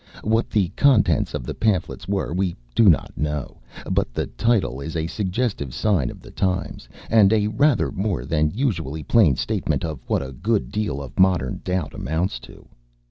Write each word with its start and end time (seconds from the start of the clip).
What 0.23 0.49
the 0.49 0.69
contents 0.69 1.35
of 1.35 1.43
the 1.43 1.53
pamphlets 1.53 2.07
were 2.07 2.33
we 2.33 2.55
do 2.73 2.89
not 2.89 3.15
know, 3.15 3.57
but 3.91 4.15
the 4.15 4.25
title 4.25 4.81
is 4.81 4.95
a 4.95 5.05
suggestive 5.05 5.75
sign 5.75 6.09
of 6.09 6.21
the 6.21 6.31
times, 6.31 6.89
and 7.11 7.31
a 7.31 7.45
rather 7.45 7.91
more 7.91 8.25
than 8.25 8.49
usually 8.49 9.03
plain 9.03 9.35
statement 9.35 9.85
of 9.85 9.99
what 10.07 10.23
a 10.23 10.31
good 10.33 10.71
deal 10.71 11.03
of 11.03 11.19
modern 11.19 11.61
doubt 11.63 11.93
amounts 11.93 12.39
to. 12.49 12.67